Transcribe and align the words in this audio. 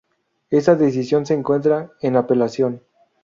Esa 0.49 0.73
decisión 0.73 1.27
se 1.27 1.35
encuentra 1.35 1.91
en 2.01 2.15
apelación. 2.15 2.81